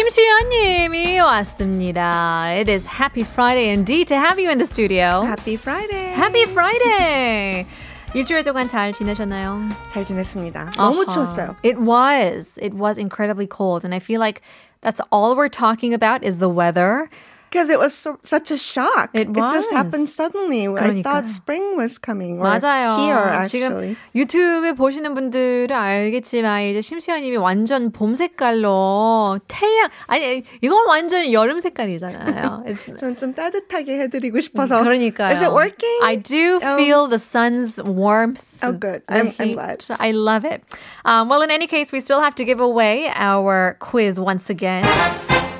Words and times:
심수연님이 0.00 1.20
왔습니다. 1.20 2.46
It 2.48 2.70
is 2.70 2.86
Happy 2.86 3.22
Friday 3.22 3.70
indeed 3.70 4.08
to 4.08 4.16
have 4.16 4.38
you 4.38 4.50
in 4.50 4.58
the 4.58 4.66
studio. 4.66 5.22
Happy 5.22 5.54
Friday. 5.54 6.12
Happy 6.12 6.42
Friday. 6.42 7.66
일주일 8.14 8.42
동안 8.42 8.68
잘 8.68 8.92
지내셨나요? 8.92 9.68
잘 9.92 10.04
지냈습니다. 10.04 10.72
너무 10.76 11.02
아하. 11.02 11.12
추웠어요. 11.12 11.56
It 11.62 11.78
was. 11.78 12.58
It 12.60 12.74
was 12.74 12.98
incredibly 12.98 13.46
cold. 13.46 13.84
And 13.84 13.94
I 13.94 14.00
feel 14.00 14.20
like 14.20 14.42
that's 14.82 15.00
all 15.12 15.36
we're 15.36 15.48
talking 15.48 15.94
about 15.94 16.24
is 16.24 16.38
the 16.38 16.50
weather. 16.50 17.08
Because 17.50 17.70
it 17.70 17.78
was 17.78 17.94
so, 17.94 18.18
such 18.24 18.50
a 18.50 18.58
shock. 18.58 19.10
It 19.14 19.32
just 19.32 19.70
was. 19.70 19.76
happened 19.78 20.08
suddenly. 20.10 20.66
I 20.66 20.90
그러니까요. 20.90 21.02
thought 21.04 21.28
spring 21.28 21.76
was 21.78 21.96
coming. 21.96 22.40
Or 22.40 22.44
맞아요. 22.44 22.98
Here, 23.06 23.46
지금 23.46 23.70
actually. 23.70 23.96
유튜브 24.16 24.74
보시는 24.74 25.14
분들은 25.14 25.70
알겠지만 25.70 26.64
이제 26.64 26.80
심수연님이 26.82 27.36
완전 27.38 27.92
봄 27.92 28.16
색깔로 28.16 29.38
태양 29.46 29.88
아니 30.08 30.42
이건 30.60 30.88
완전 30.88 31.32
여름 31.32 31.60
색깔이잖아요. 31.60 32.64
It's- 32.66 32.98
전 32.98 33.16
좀 33.16 33.32
따뜻하게 33.32 34.00
해드리고 34.00 34.40
싶어서. 34.40 34.82
그러니까요. 34.82 35.30
Is 35.36 35.42
it 35.42 35.52
working? 35.52 36.00
I 36.02 36.16
do 36.16 36.58
Um, 36.60 36.76
feel 36.76 37.06
the 37.08 37.18
sun's 37.22 37.80
warmth. 37.82 38.42
Oh, 38.60 38.72
good. 38.72 39.02
the 39.06 39.14
I'm, 39.14 39.32
I'm 39.38 39.48
heat. 39.48 39.54
glad. 39.54 39.84
I 40.00 40.10
love 40.10 40.44
it. 40.44 40.62
Um, 41.04 41.28
well, 41.28 41.42
in 41.42 41.50
any 41.52 41.68
case, 41.68 41.92
we 41.92 42.00
still 42.00 42.20
have 42.20 42.34
to 42.36 42.44
give 42.44 42.58
away 42.60 43.08
our 43.14 43.76
quiz 43.78 44.18
once 44.18 44.50
again. 44.50 44.82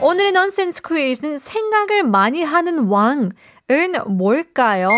오늘의 0.03 0.31
넌센스 0.31 0.81
퀴즈는 0.81 1.37
생각을 1.37 2.03
많이 2.03 2.41
하는 2.41 2.85
왕은 2.85 3.31
뭘까요? 4.07 4.89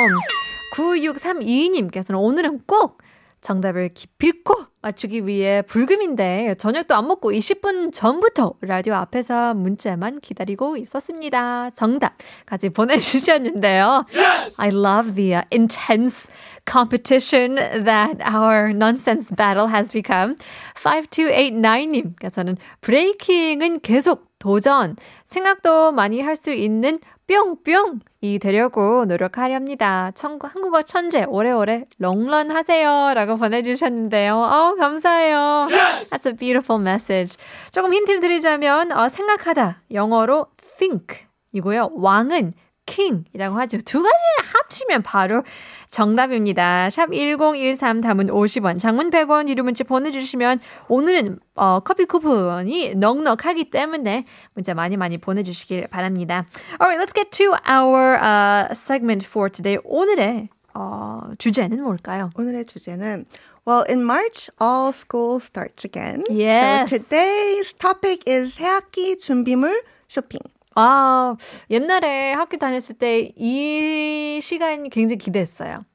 9632님께서는 0.75 2.21
오늘은 2.21 2.61
꼭 2.65 2.99
정답을 3.41 3.89
기필코 3.93 4.55
맞추기 4.83 5.25
위해 5.25 5.61
불금인데 5.61 6.55
저녁도 6.59 6.93
안 6.93 7.07
먹고 7.07 7.31
20분 7.31 7.93
전부터 7.93 8.55
라디오 8.61 8.95
앞에서 8.95 9.53
문자만 9.53 10.19
기다리고 10.19 10.75
있었습니다. 10.77 11.69
정답까지 11.69 12.69
보내주셨는데요. 12.69 14.05
I 14.57 14.69
love 14.69 15.15
the 15.15 15.35
uh, 15.35 15.43
intense 15.51 16.29
competition 16.65 17.55
that 17.55 18.21
our 18.21 18.71
nonsense 18.71 19.33
battle 19.35 19.69
has 19.69 19.91
become. 19.91 20.35
5289님께서는 20.75 22.57
브레이킹은 22.81 23.79
계속 23.79 24.33
도전, 24.39 24.97
생각도 25.25 25.93
많이 25.93 26.19
할 26.19 26.35
수 26.35 26.51
있는 26.51 26.99
뿅뿅 27.27 27.99
이 28.21 28.39
되려고 28.39 29.05
노력하렵니다. 29.05 30.11
청, 30.15 30.39
한국어 30.41 30.81
천재 30.81 31.23
오래오래 31.23 31.85
롱런 31.97 32.51
하세요 32.51 33.13
라고 33.13 33.37
보내주셨는데요. 33.37 34.35
어, 34.35 34.75
감사해요. 34.75 35.67
That's 36.09 36.25
a 36.25 36.33
beautiful 36.33 36.81
message. 36.81 37.37
조금 37.71 37.93
힌트를 37.93 38.19
드리자면 38.19 38.91
어, 38.91 39.09
생각하다 39.09 39.83
영어로 39.91 40.47
think 40.77 41.25
이고요. 41.53 41.91
왕은 41.93 42.53
king 42.85 43.25
이라고 43.33 43.55
하죠. 43.59 43.77
두 43.79 44.01
가지를 44.01 44.53
합치면 44.53 45.03
바로 45.03 45.43
정답입니다. 45.89 46.89
샵 46.89 47.11
1013 47.11 48.01
담은 48.01 48.27
50원, 48.27 48.79
장문 48.79 49.09
100원, 49.09 49.47
유료 49.47 49.63
문자 49.63 49.83
보내주시면 49.83 50.59
오늘은 50.87 51.39
어, 51.55 51.79
커피 51.81 52.05
쿠폰이 52.05 52.95
넉넉하기 52.95 53.69
때문에 53.69 54.25
문자 54.53 54.73
많이 54.73 54.97
많이 54.97 55.17
보내주시길 55.17 55.87
바랍니다. 55.87 56.45
Alright, 56.81 56.99
let's 56.99 57.13
get 57.13 57.31
to 57.31 57.55
our 57.67 58.15
uh, 58.21 58.67
segment 58.73 59.25
for 59.25 59.49
today. 59.49 59.79
오늘의 59.83 60.49
어, 60.73 61.21
주제는 61.37 61.83
뭘까요? 61.83 62.31
오늘의 62.35 62.65
주제는 62.65 63.25
Well, 63.65 63.85
in 63.87 64.03
March, 64.03 64.49
all 64.59 64.91
school 64.91 65.39
starts 65.39 65.85
again. 65.85 66.25
Yes. 66.29 66.89
So 66.89 66.97
today's 66.97 67.71
topic 67.73 68.27
is 68.27 68.55
새학기 68.55 69.17
준비물 69.17 69.83
쇼핑. 70.09 70.41
아, 70.75 71.35
옛날에 71.69 72.33
학교 72.33 72.57
다녔을 72.57 72.95
때 72.97 73.31
이 73.37 74.39
시간이 74.41 74.89
굉장히 74.89 75.17
기대했어요. 75.17 75.85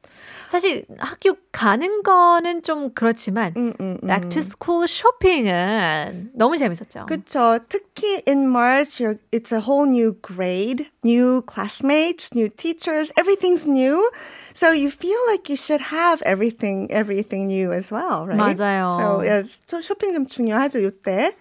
사실 0.49 0.87
학교 0.99 1.34
가는 1.53 2.03
거는 2.03 2.62
좀 2.62 2.94
그렇지만 2.94 3.53
음, 3.56 3.75
음, 3.81 3.99
음. 4.03 4.06
back 4.06 4.31
to 4.31 4.41
school 4.41 4.87
쇼핑은 4.89 6.31
너무 6.34 6.56
재밌었죠. 6.56 7.05
그쵸. 7.06 7.59
특히 7.69 8.22
in 8.27 8.49
March, 8.49 9.03
it's 9.31 9.53
a 9.53 9.61
whole 9.61 9.87
new 9.87 10.15
grade, 10.22 10.89
new 11.05 11.43
classmates, 11.43 12.31
new 12.34 12.49
teachers, 12.49 13.12
everything's 13.19 13.66
new. 13.66 14.10
So 14.55 14.72
you 14.72 14.91
feel 14.91 15.21
like 15.28 15.50
you 15.50 15.56
should 15.56 15.83
have 15.93 16.22
everything, 16.22 16.91
everything 16.91 17.47
new 17.49 17.72
as 17.72 17.93
well, 17.93 18.27
right? 18.27 18.56
맞아요. 18.56 18.97
So 18.99 19.22
yeah, 19.22 19.43
저 19.66 19.83
쇼핑 19.83 20.15
좀 20.15 20.27
중요하죠, 20.27 20.81
이때. 20.81 21.34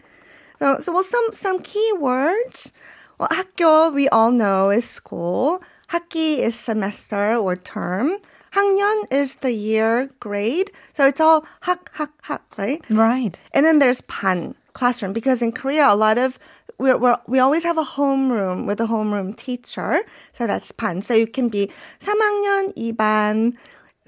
So, 0.59 0.79
so 0.81 0.91
well, 0.91 1.03
some, 1.03 1.31
some 1.31 1.59
key 1.61 1.93
words. 1.99 2.73
Well, 3.18 3.28
학교, 3.30 3.92
we 3.94 4.08
all 4.08 4.30
know 4.30 4.70
is 4.70 4.84
school. 4.84 5.62
학기 5.88 6.38
is 6.38 6.54
semester 6.54 7.36
or 7.36 7.56
term. 7.56 8.16
학년 8.52 9.04
is 9.10 9.36
the 9.36 9.52
year, 9.52 10.10
grade. 10.20 10.70
So 10.92 11.06
it's 11.06 11.20
all 11.20 11.46
학, 11.62 11.90
학, 11.94 12.10
학, 12.22 12.42
right? 12.56 12.82
Right. 12.90 13.40
And 13.52 13.64
then 13.64 13.78
there's 13.78 14.00
반, 14.02 14.54
classroom, 14.72 15.12
because 15.12 15.40
in 15.42 15.52
Korea, 15.52 15.88
a 15.90 15.96
lot 15.96 16.18
of, 16.18 16.38
we're, 16.78 16.96
we're, 16.98 17.16
we 17.26 17.38
always 17.38 17.62
have 17.64 17.78
a 17.78 17.84
homeroom 17.84 18.66
with 18.66 18.80
a 18.80 18.86
homeroom 18.86 19.36
teacher. 19.36 20.00
So 20.32 20.46
that's 20.46 20.72
반. 20.72 21.02
So 21.02 21.14
you 21.14 21.26
can 21.26 21.48
be 21.48 21.70
3학년 22.00 22.74
2반, 22.76 23.54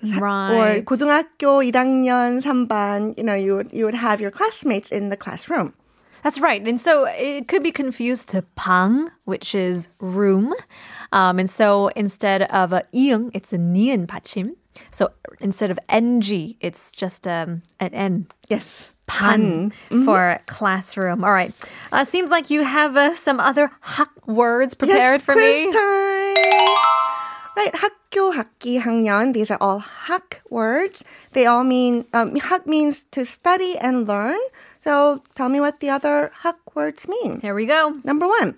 or 0.02 0.20
Right. 0.20 0.84
고등학교 0.84 1.62
1학년 1.64 2.42
3반. 2.42 3.16
You 3.16 3.24
know, 3.24 3.34
you 3.34 3.54
would, 3.56 3.72
you 3.72 3.84
would 3.86 3.94
have 3.94 4.20
your 4.20 4.30
classmates 4.30 4.90
in 4.90 5.08
the 5.08 5.16
classroom. 5.16 5.72
That's 6.22 6.40
right. 6.40 6.66
And 6.66 6.80
so 6.80 7.04
it 7.04 7.48
could 7.48 7.62
be 7.62 7.70
confused 7.70 8.28
to 8.30 8.42
방, 8.56 9.10
which 9.24 9.54
is 9.54 9.88
room. 10.00 10.54
Um, 11.12 11.38
and 11.38 11.50
so 11.50 11.88
instead 11.88 12.42
of 12.42 12.72
a 12.72 12.84
iung, 12.94 13.30
it's 13.34 13.52
a 13.52 13.58
ni은 13.58 14.06
받침. 14.06 14.56
So 14.90 15.10
instead 15.40 15.70
of 15.70 15.78
ng, 15.88 16.56
it's 16.60 16.90
just 16.92 17.26
um, 17.26 17.62
an 17.78 17.92
n. 17.92 18.26
Yes. 18.48 18.94
반 19.06 19.70
for 20.04 20.40
classroom. 20.46 21.24
All 21.24 21.32
right. 21.32 21.54
Uh, 21.92 22.04
seems 22.04 22.30
like 22.30 22.50
you 22.50 22.64
have 22.64 22.96
uh, 22.96 23.14
some 23.14 23.38
other 23.38 23.70
hak 23.82 24.08
words 24.26 24.74
prepared 24.74 25.20
yes, 25.20 25.22
for 25.22 25.34
quiz 25.34 25.66
me. 25.66 25.72
time. 25.72 26.76
Right, 27.56 27.74
학교, 27.74 28.32
학기, 28.34 28.80
학년. 28.80 29.32
These 29.32 29.50
are 29.50 29.58
all 29.60 29.78
hak 29.78 30.42
words. 30.50 31.04
They 31.32 31.46
all 31.46 31.64
mean 31.64 32.04
um, 32.12 32.34
hak 32.34 32.66
means 32.66 33.04
to 33.12 33.24
study 33.24 33.76
and 33.78 34.08
learn. 34.08 34.40
So 34.80 35.22
tell 35.34 35.48
me 35.48 35.60
what 35.60 35.80
the 35.80 35.90
other 35.90 36.30
hak 36.42 36.56
words 36.74 37.08
mean. 37.08 37.40
Here 37.40 37.54
we 37.54 37.66
go. 37.66 38.00
Number 38.04 38.26
one, 38.26 38.54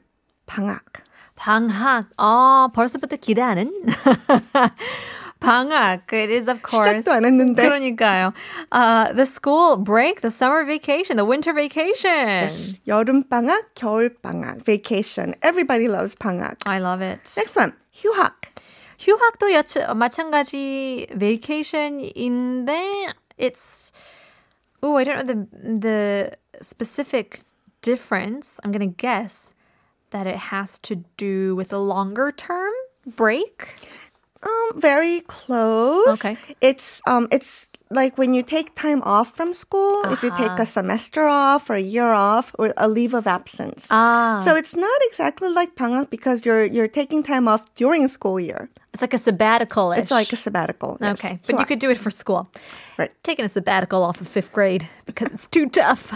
방학. 0.46 1.02
방학. 1.36 2.06
어, 2.18 2.68
벌써부터 2.72 3.16
기대하는. 3.16 3.70
방학. 5.38 6.10
It 6.12 6.30
is 6.30 6.48
of 6.48 6.62
course. 6.62 6.88
시작도 6.88 7.12
안 7.12 7.24
했는데. 7.24 7.62
그러니까요. 7.62 8.32
Uh, 8.72 9.12
the 9.12 9.26
school 9.26 9.76
break, 9.76 10.22
the 10.22 10.30
summer 10.30 10.64
vacation, 10.64 11.16
the 11.16 11.26
winter 11.26 11.52
vacation. 11.52 12.10
Yes. 12.10 12.80
여름 12.86 13.28
방학, 13.28 13.74
겨울 13.74 14.10
방학, 14.22 14.64
vacation. 14.64 15.34
Everybody 15.42 15.88
loves 15.88 16.16
방학. 16.16 16.56
I 16.64 16.80
love 16.80 17.02
it. 17.02 17.20
Next 17.36 17.54
one, 17.54 17.74
휴학. 17.92 18.32
휴학도 18.98 19.52
여차, 19.52 19.92
마찬가지 19.92 21.06
vacation인데 21.12 23.12
it's 23.38 23.92
oh 24.83 24.97
I 24.97 25.03
don't 25.03 25.25
know 25.25 25.33
the 25.33 25.79
the 25.79 26.37
specific 26.61 27.41
difference. 27.81 28.59
I'm 28.63 28.71
gonna 28.71 28.87
guess 28.87 29.53
that 30.11 30.27
it 30.27 30.35
has 30.35 30.77
to 30.79 31.03
do 31.17 31.55
with 31.55 31.73
a 31.73 31.77
longer 31.77 32.31
term 32.31 32.73
break. 33.05 33.75
Um, 34.43 34.81
very 34.81 35.21
close. 35.21 36.25
Okay. 36.25 36.37
It's 36.61 37.01
um, 37.05 37.27
it's 37.31 37.69
like 37.91 38.17
when 38.17 38.33
you 38.33 38.43
take 38.43 38.75
time 38.75 39.01
off 39.03 39.35
from 39.35 39.53
school, 39.53 40.01
uh-huh. 40.03 40.13
if 40.13 40.23
you 40.23 40.31
take 40.31 40.47
a 40.47 40.51
uh-huh. 40.51 40.65
semester 40.65 41.27
off 41.27 41.69
or 41.69 41.75
a 41.75 41.81
year 41.81 42.11
off 42.11 42.55
or 42.57 42.73
a 42.77 42.87
leave 42.87 43.13
of 43.13 43.27
absence. 43.27 43.87
Ah. 43.91 44.41
So 44.43 44.55
it's 44.55 44.75
not 44.75 44.99
exactly 45.03 45.49
like 45.49 45.75
방학 45.75 46.09
because 46.09 46.45
you're 46.45 46.65
you're 46.65 46.87
taking 46.87 47.23
time 47.23 47.47
off 47.47 47.73
during 47.75 48.07
school 48.07 48.39
year. 48.39 48.69
It's 48.93 49.01
like 49.01 49.13
a 49.13 49.17
sabbatical. 49.17 49.93
It's 49.93 50.11
like 50.11 50.33
a 50.33 50.35
sabbatical. 50.35 50.97
Yes. 50.99 51.23
Okay, 51.23 51.39
but 51.47 51.59
you 51.59 51.65
could 51.65 51.79
do 51.79 51.89
it 51.89 51.97
for 51.97 52.11
school. 52.11 52.49
Right. 52.97 53.11
Taking 53.23 53.45
a 53.45 53.49
sabbatical 53.49 54.03
off 54.03 54.19
of 54.19 54.27
fifth 54.27 54.51
grade 54.51 54.87
because 55.05 55.31
it's 55.31 55.47
too 55.47 55.69
tough. 55.69 56.11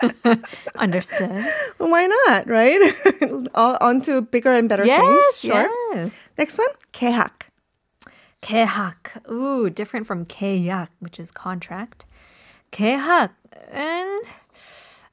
Understood. 0.76 1.30
Well, 1.78 1.90
why 1.90 2.06
not? 2.06 2.48
Right. 2.48 2.80
on 3.54 4.00
to 4.02 4.22
bigger 4.22 4.52
and 4.52 4.68
better 4.68 4.86
yes, 4.86 5.04
things. 5.04 5.52
Sure. 5.52 5.68
Yes. 5.94 6.28
Next 6.38 6.58
one, 6.58 6.68
개학. 6.92 7.52
Kehak, 8.44 9.26
Ooh, 9.30 9.70
different 9.70 10.06
from 10.06 10.26
계약, 10.26 10.88
which 11.00 11.18
is 11.18 11.30
contract. 11.30 12.04
Kehak 12.72 13.30
and 13.72 14.22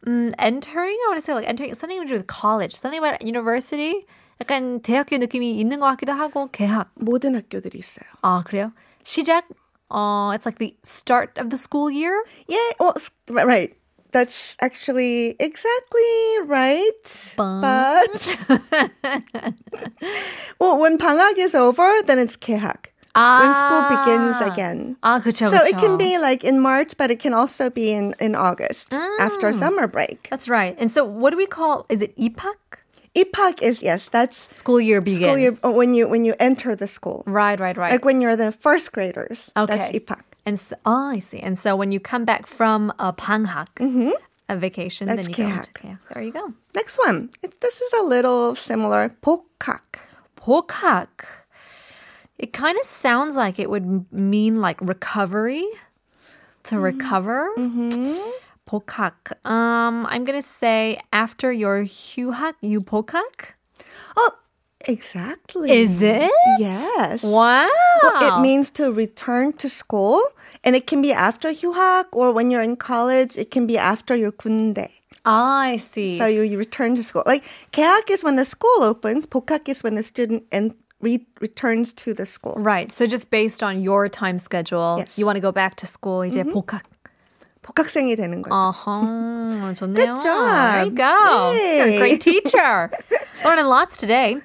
um, 0.05 0.35
entering. 0.37 0.97
I 0.99 1.05
want 1.07 1.17
to 1.17 1.25
say 1.25 1.33
like 1.33 1.47
entering 1.47 1.73
something 1.75 2.01
to 2.01 2.07
do 2.07 2.15
with 2.15 2.27
college, 2.27 2.75
something 2.75 2.99
about 2.99 3.21
university. 3.21 4.05
약간 4.41 4.81
대학교 4.81 5.17
느낌이 5.17 5.61
있는 5.61 5.79
것 5.79 5.85
같기도 5.95 6.11
하고 6.11 6.49
개학. 6.51 6.89
모든 6.95 7.35
학교들이 7.35 7.79
있어요. 7.79 8.03
아 8.21 8.43
그래요? 8.45 8.73
시작. 9.05 9.45
Uh, 9.89 10.31
it's 10.31 10.45
like 10.45 10.59
the 10.59 10.75
start 10.83 11.37
of 11.37 11.49
the 11.49 11.57
school 11.57 11.89
year. 11.89 12.23
Yeah. 12.49 12.69
Well, 12.81 12.95
right. 13.29 13.73
That's 14.11 14.57
actually 14.59 15.37
exactly 15.39 16.39
right. 16.45 17.33
But, 17.37 17.61
but 17.61 18.37
well, 20.59 20.79
when 20.79 20.97
방학 20.97 21.37
is 21.37 21.55
over, 21.55 21.89
then 22.05 22.19
it's 22.19 22.35
개학 22.35 22.91
When 23.16 23.52
school 23.54 23.82
begins 23.88 24.36
아. 24.42 24.52
again. 24.52 24.96
아, 25.02 25.22
그쵸, 25.22 25.48
So 25.48 25.56
it 25.64 25.74
그쵸. 25.74 25.80
can 25.80 25.96
be 25.96 26.18
like 26.18 26.44
in 26.44 26.60
March, 26.60 26.96
but 26.98 27.10
it 27.10 27.18
can 27.18 27.32
also 27.32 27.70
be 27.70 27.92
in, 27.92 28.14
in 28.20 28.34
August 28.34 28.92
after 29.18 29.52
summer 29.54 29.86
break. 29.86 30.28
That's 30.28 30.50
right. 30.50 30.76
And 30.78 30.90
so 30.92 31.02
what 31.04 31.30
do 31.30 31.38
we 31.38 31.46
call, 31.46 31.86
is 31.88 32.02
it 32.02 32.14
입학? 32.16 32.56
Ipak 33.16 33.62
is, 33.62 33.80
yes, 33.82 34.10
that's 34.12 34.36
School 34.36 34.78
year 34.78 35.00
begins. 35.00 35.24
school 35.24 35.38
year, 35.38 35.52
uh, 35.64 35.70
when 35.72 35.94
you, 35.94 36.06
when 36.06 36.26
you 36.26 36.34
enter 36.38 36.76
the 36.76 36.86
school. 36.86 37.24
Right, 37.26 37.58
right, 37.58 37.74
right. 37.74 37.90
Like 37.90 38.04
when 38.04 38.20
you're 38.20 38.36
the 38.36 38.52
first 38.52 38.92
graders. 38.92 39.50
okay. 39.56 39.74
That's 39.78 39.96
Ipak. 39.96 40.20
And 40.44 40.60
so, 40.60 40.76
oh, 40.84 41.08
I 41.16 41.18
see. 41.20 41.40
And 41.40 41.56
so 41.56 41.74
when 41.74 41.92
you 41.92 41.98
come 41.98 42.26
back 42.26 42.46
from 42.46 42.92
a 42.98 43.14
방학, 43.14 43.68
a 44.50 44.56
vacation, 44.56 45.08
Mm-hmm. 45.08 45.16
That's 45.16 45.28
then 45.28 45.32
you 45.32 45.50
go 45.50 45.56
개학. 45.56 45.68
into 45.68 45.72
개학. 45.72 45.98
There 46.12 46.22
you 46.22 46.32
go. 46.32 46.52
Next 46.74 46.98
one. 46.98 47.30
It, 47.42 47.58
this 47.62 47.80
is 47.80 47.92
a 47.98 48.02
little 48.04 48.54
similar. 48.54 49.08
복학. 49.22 49.80
복학. 50.36 51.08
It 52.40 52.52
kind 52.52 52.76
of 52.78 52.84
sounds 52.84 53.36
like 53.36 53.58
it 53.58 53.70
would 53.70 53.84
m- 53.84 54.06
mean 54.12 54.60
like 54.60 54.80
recovery, 54.80 55.64
to 56.64 56.74
Mm-hmm. 56.76 56.84
recover. 56.84 57.48
복학. 58.66 59.32
Um, 59.44 60.06
I'm 60.10 60.24
gonna 60.24 60.42
say 60.42 61.00
after 61.12 61.52
your 61.52 61.84
휴학, 61.84 62.54
you 62.60 62.80
복학. 62.80 63.54
Oh, 64.16 64.32
exactly. 64.86 65.70
Is 65.70 66.02
it? 66.02 66.30
Yes. 66.58 67.22
Wow. 67.22 67.68
Well, 68.02 68.38
it 68.38 68.42
means 68.42 68.70
to 68.70 68.92
return 68.92 69.52
to 69.62 69.68
school, 69.70 70.20
and 70.64 70.74
it 70.74 70.86
can 70.86 71.00
be 71.00 71.12
after 71.12 71.48
휴학 71.50 72.06
or 72.12 72.32
when 72.32 72.50
you're 72.50 72.62
in 72.62 72.76
college. 72.76 73.38
It 73.38 73.50
can 73.50 73.66
be 73.66 73.78
after 73.78 74.14
your 74.16 74.32
군대. 74.32 74.90
Ah, 75.24 75.70
I 75.74 75.76
see. 75.76 76.18
So 76.18 76.26
you, 76.26 76.42
you 76.42 76.58
return 76.58 76.94
to 76.96 77.02
school. 77.02 77.22
Like 77.26 77.44
개학 77.72 78.10
is 78.10 78.22
when 78.22 78.36
the 78.36 78.44
school 78.44 78.82
opens. 78.82 79.26
복학 79.26 79.68
is 79.68 79.82
when 79.82 79.94
the 79.94 80.02
student 80.02 80.44
and 80.52 80.74
re- 81.00 81.26
returns 81.40 81.92
to 82.04 82.14
the 82.14 82.24
school. 82.26 82.54
right. 82.58 82.90
So 82.92 83.06
just 83.06 83.30
based 83.30 83.62
on 83.62 83.80
your 83.82 84.08
time 84.08 84.38
schedule, 84.38 84.96
Yes. 84.98 85.10
Mm-hmm. 85.12 85.20
you 85.20 85.26
want 85.26 85.36
to 85.36 85.40
go 85.42 85.52
back 85.52 85.76
to 85.76 85.86
school. 85.86 86.22
이제 86.24 86.42
복학. 86.44 86.82
복학생이 87.62 88.14
되는 88.16 88.42
거죠. 88.42 88.54
Uh-huh. 88.54 89.74
좋네요. 89.74 89.94
Good 89.94 90.22
job. 90.22 90.46
There 90.46 90.84
you 90.84 90.90
go. 90.94 91.14
You're 91.52 91.86
a 91.86 91.90
Yay. 91.90 91.98
great 91.98 92.20
teacher. 92.20 92.88
Learning 93.44 93.66
lots 93.66 93.96
today. 93.96 94.36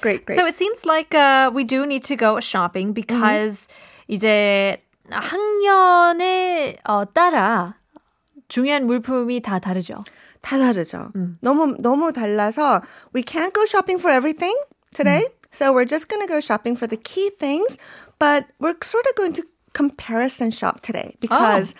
Great, 0.00 0.24
great. 0.24 0.38
So 0.38 0.46
it 0.46 0.56
seems 0.56 0.86
like 0.86 1.14
uh, 1.14 1.50
we 1.52 1.62
do 1.64 1.84
need 1.84 2.02
to 2.04 2.16
go 2.16 2.40
shopping 2.40 2.94
because 2.94 3.68
이제 4.08 4.78
학년에 5.10 6.76
어, 6.84 7.04
따라 7.12 7.74
중요한 8.48 8.86
물품이 8.86 9.40
다 9.40 9.58
다르죠. 9.58 10.02
다 10.40 10.58
다르죠. 10.58 11.12
너무 11.42 11.76
너무 11.80 12.12
달라서 12.12 12.80
we 13.14 13.22
can't 13.22 13.52
go 13.52 13.64
shopping 13.66 13.98
for 14.00 14.10
everything 14.10 14.56
today. 14.94 15.26
So 15.54 15.72
we're 15.72 15.84
just 15.84 16.08
going 16.08 16.22
to 16.22 16.28
go 16.28 16.40
shopping 16.40 16.76
for 16.76 16.86
the 16.86 16.96
key 16.96 17.30
things, 17.30 17.78
but 18.18 18.46
we're 18.58 18.76
sort 18.82 19.06
of 19.06 19.14
going 19.16 19.32
to 19.34 19.44
comparison 19.72 20.50
shop 20.50 20.80
today 20.80 21.16
because 21.20 21.74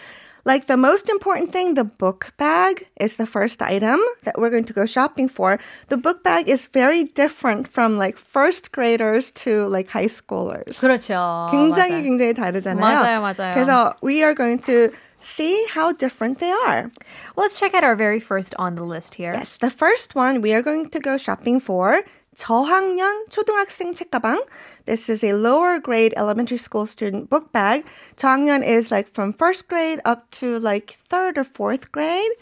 like 0.44 0.66
the 0.66 0.76
most 0.76 1.08
important 1.08 1.52
thing, 1.52 1.74
the 1.74 1.84
book 1.84 2.32
bag 2.36 2.88
is 2.98 3.16
the 3.16 3.26
first 3.26 3.60
item 3.62 4.00
that 4.24 4.38
we're 4.38 4.50
going 4.50 4.64
to 4.64 4.72
go 4.72 4.86
shopping 4.86 5.28
for. 5.28 5.58
The 5.88 5.96
book 5.96 6.24
bag 6.24 6.48
is 6.48 6.66
very 6.66 7.04
different 7.04 7.68
from 7.68 7.98
like 7.98 8.16
first 8.16 8.72
graders 8.72 9.30
to 9.44 9.66
like 9.68 9.90
high 9.90 10.08
schoolers. 10.08 10.80
그렇죠. 10.80 11.50
굉장히 11.50 11.90
맞아요. 11.90 12.02
굉장히 12.02 12.34
다르잖아요. 12.34 12.80
맞아요, 12.80 13.20
맞아요. 13.20 13.54
그래서 13.54 13.94
we 14.02 14.22
are 14.22 14.34
going 14.34 14.58
to 14.60 14.90
see 15.20 15.66
how 15.74 15.92
different 15.92 16.38
they 16.38 16.50
are. 16.66 16.90
Let's 17.36 17.60
check 17.60 17.74
out 17.74 17.84
our 17.84 17.94
very 17.94 18.20
first 18.20 18.54
on 18.58 18.74
the 18.74 18.84
list 18.84 19.14
here. 19.14 19.34
Yes, 19.34 19.58
the 19.58 19.70
first 19.70 20.14
one 20.14 20.40
we 20.40 20.54
are 20.54 20.62
going 20.62 20.88
to 20.90 21.00
go 21.00 21.18
shopping 21.18 21.60
for 21.60 22.00
저학년 22.36 23.26
초등학생 23.28 23.92
책가방. 23.94 24.44
This 24.86 25.10
is 25.10 25.22
a 25.22 25.32
lower 25.34 25.78
grade 25.78 26.14
elementary 26.16 26.58
school 26.58 26.86
student 26.86 27.28
book 27.28 27.52
bag. 27.52 27.84
저학년 28.16 28.62
is 28.64 28.90
like 28.90 29.08
from 29.12 29.32
first 29.32 29.68
grade 29.68 30.00
up 30.04 30.30
to 30.40 30.58
like 30.58 30.96
third 31.08 31.36
or 31.36 31.44
fourth 31.44 31.92
grade. 31.92 32.32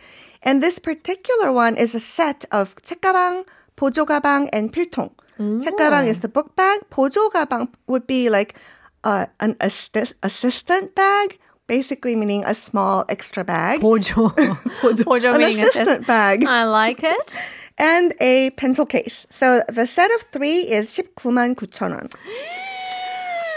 And 0.42 0.62
this 0.62 0.78
particular 0.78 1.50
one 1.50 1.76
is 1.76 1.94
a 1.94 2.00
set 2.00 2.44
of 2.52 2.76
책가방, 2.86 3.44
보조가방, 3.76 4.48
and 4.52 4.72
필통. 4.72 5.10
책가방 5.38 6.06
is 6.06 6.20
the 6.20 6.28
book 6.28 6.54
bag. 6.54 6.80
보조가방 6.90 7.68
would 7.88 8.06
be 8.06 8.30
like 8.30 8.54
uh, 9.02 9.26
an 9.40 9.56
assist- 9.60 10.14
assistant 10.22 10.94
bag, 10.94 11.38
basically 11.66 12.14
meaning 12.14 12.44
a 12.44 12.54
small 12.54 13.04
extra 13.08 13.42
bag. 13.42 13.80
보조. 13.80 14.30
보조 14.80 15.34
An 15.34 15.38
meaning 15.38 15.64
assistant 15.64 16.06
bag. 16.06 16.44
I 16.46 16.64
like 16.64 17.02
it. 17.02 17.34
and 17.78 18.14
a 18.20 18.50
pencil 18.50 18.86
case. 18.86 19.26
So 19.30 19.62
the 19.68 19.86
set 19.86 20.10
of 20.14 20.22
three 20.32 20.60
is 20.70 20.94
19만 20.96 21.54
9천 21.56 21.92
원. 21.92 22.08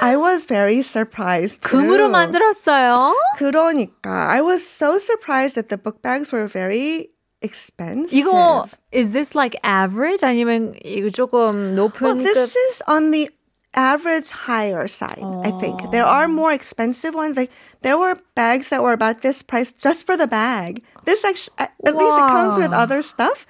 I 0.01 0.17
was 0.17 0.45
very 0.45 0.81
surprised. 0.81 1.61
Too. 1.61 1.77
금으로 1.77 2.09
만들었어요. 2.09 3.13
그러니까 3.37 4.29
I 4.31 4.41
was 4.41 4.65
so 4.65 4.97
surprised 4.97 5.55
that 5.55 5.69
the 5.69 5.77
book 5.77 6.01
bags 6.01 6.31
were 6.31 6.47
very 6.47 7.09
expensive. 7.41 8.11
이거 8.17 8.67
is 8.91 9.11
this 9.11 9.35
like 9.35 9.55
average 9.63 10.21
아니면 10.21 10.73
이거 10.83 11.09
조금 11.11 11.75
높은 11.75 12.01
well, 12.01 12.15
급? 12.17 12.23
this 12.33 12.55
is 12.55 12.81
on 12.87 13.11
the 13.11 13.29
average 13.75 14.31
higher 14.31 14.87
side. 14.87 15.21
I 15.45 15.51
think 15.61 15.91
there 15.91 16.05
are 16.05 16.27
more 16.27 16.51
expensive 16.51 17.13
ones. 17.13 17.37
Like 17.37 17.51
there 17.83 17.97
were 17.97 18.17
bags 18.35 18.69
that 18.69 18.81
were 18.81 18.93
about 18.93 19.21
this 19.21 19.41
price 19.43 19.71
just 19.71 20.05
for 20.07 20.17
the 20.17 20.27
bag. 20.27 20.81
This 21.05 21.23
actually, 21.23 21.53
at 21.59 21.95
least 21.95 22.17
it 22.17 22.27
comes 22.27 22.57
with 22.57 22.71
Wow. 22.71 22.79
other 22.89 23.01
stuff. 23.01 23.45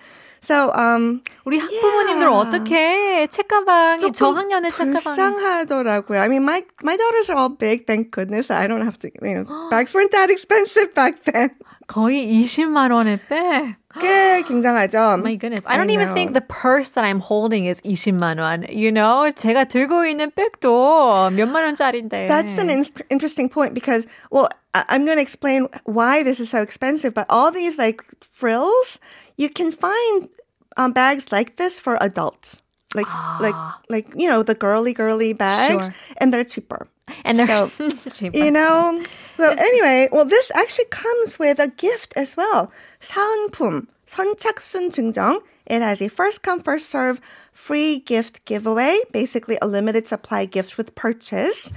So 0.46 0.72
um, 0.74 1.22
우리 1.46 1.60
학부모님들 1.60 2.28
어떻게 2.28 3.28
책가방이 3.28 4.00
조금 4.00 4.14
저학년의 4.14 4.72
책가방 4.72 5.16
불쌍하더라고요. 5.16 6.20
I 6.20 6.28
mean, 6.28 6.42
my 6.44 6.64
my 6.84 6.98
daughters 6.98 7.30
are 7.30 7.38
all 7.38 7.56
big. 7.56 7.86
Thank 7.86 8.10
goodness. 8.12 8.50
I 8.50 8.68
don't 8.68 8.82
have 8.82 8.98
to. 9.00 9.12
You 9.22 9.46
know, 9.46 9.70
bags 9.70 9.94
weren't 9.94 10.12
that 10.12 10.32
expensive 10.32 10.94
back 10.96 11.24
then. 11.26 11.52
거의 11.88 12.26
20만 12.44 12.92
원에 12.92 13.18
빼. 13.28 13.76
꽤 14.00 14.42
굉장하죠. 14.44 15.20
My 15.20 15.36
goodness. 15.38 15.66
I 15.68 15.76
don't 15.78 15.90
even 15.90 16.08
know. 16.08 16.14
think 16.14 16.32
the 16.34 16.42
purse 16.48 16.92
that 16.96 17.04
I'm 17.04 17.20
holding 17.20 17.66
is 17.68 17.82
20만 17.82 18.40
원. 18.40 18.64
You 18.70 18.92
know, 18.92 19.30
제가 19.36 19.66
들고 19.66 20.06
있는 20.08 20.32
백도 20.32 21.32
몇만 21.36 21.64
원짜리인데. 21.66 22.28
That's 22.28 22.58
an 22.58 22.70
in- 22.70 22.86
interesting 23.10 23.50
point 23.50 23.74
because, 23.74 24.08
well, 24.32 24.48
I- 24.74 24.86
I'm 24.88 25.04
going 25.04 25.18
to 25.18 25.22
explain 25.22 25.68
why 25.84 26.24
this 26.24 26.40
is 26.40 26.50
so 26.50 26.62
expensive. 26.62 27.14
But 27.14 27.26
all 27.30 27.52
these 27.52 27.78
like 27.78 28.02
frills, 28.32 29.00
you 29.36 29.50
can 29.50 29.72
find 29.72 30.30
um, 30.78 30.94
bags 30.94 31.32
like 31.34 31.58
this 31.58 31.78
for 31.80 31.98
adults, 32.00 32.62
like 32.96 33.08
like 33.40 33.56
like 33.90 34.08
you 34.16 34.28
know 34.28 34.44
the 34.44 34.56
girly 34.56 34.94
girly 34.94 35.34
bags, 35.34 35.86
Sure. 35.86 35.96
and 36.18 36.34
they're 36.34 36.44
cheaper. 36.44 36.88
And 37.24 37.40
they're 37.40 37.48
So, 37.68 37.90
cheaper. 38.14 38.38
You 38.38 38.52
know. 38.52 39.02
So 39.38 39.50
anyway, 39.52 40.08
well, 40.12 40.24
this 40.26 40.52
actually 40.56 40.86
comes 40.92 41.38
with 41.40 41.60
a 41.60 41.68
gift 41.68 42.14
as 42.16 42.38
well. 42.38 42.72
사은품 43.02 43.88
선착순 44.08 44.92
증정. 44.92 45.40
It 45.68 45.82
has 45.82 46.02
a 46.02 46.10
first 46.10 46.42
come 46.44 46.60
first 46.62 46.90
serve 46.90 47.20
free 47.54 48.00
gift 48.00 48.44
giveaway, 48.46 49.00
basically 49.12 49.58
a 49.62 49.68
limited 49.68 50.08
supply 50.08 50.46
gift 50.46 50.78
with 50.78 50.96
purchase. 50.96 51.72